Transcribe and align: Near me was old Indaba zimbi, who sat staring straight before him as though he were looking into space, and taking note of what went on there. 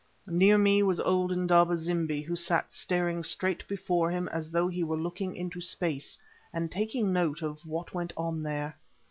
Near 0.25 0.57
me 0.57 0.81
was 0.81 0.99
old 0.99 1.31
Indaba 1.31 1.77
zimbi, 1.77 2.23
who 2.23 2.35
sat 2.35 2.71
staring 2.71 3.23
straight 3.23 3.67
before 3.67 4.09
him 4.09 4.27
as 4.29 4.49
though 4.49 4.67
he 4.67 4.83
were 4.83 4.97
looking 4.97 5.35
into 5.35 5.61
space, 5.61 6.17
and 6.51 6.71
taking 6.71 7.13
note 7.13 7.43
of 7.43 7.63
what 7.67 7.93
went 7.93 8.11
on 8.17 8.41
there. 8.41 8.75